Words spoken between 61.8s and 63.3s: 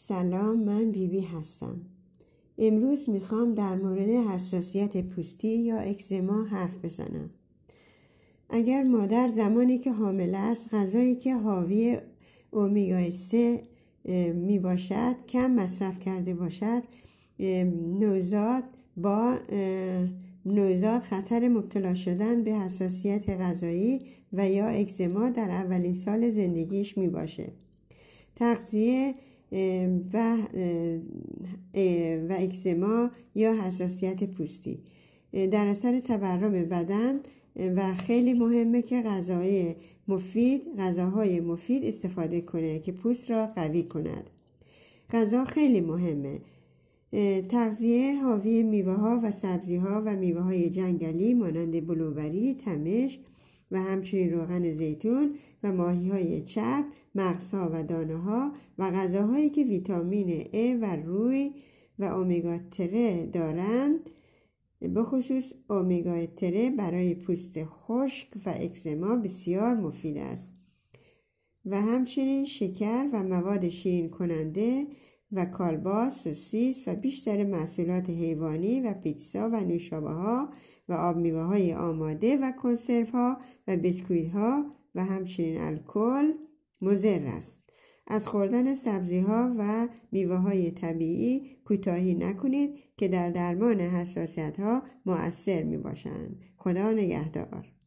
و اومگا تره